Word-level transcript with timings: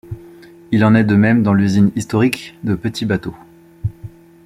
Il 0.71 0.83
en 0.83 0.95
est 0.95 1.03
de 1.03 1.15
même 1.15 1.43
dans 1.43 1.53
l'usine 1.53 1.91
historique 1.95 2.57
de 2.63 2.73
Petit 2.73 3.05
Bateau. 3.05 3.35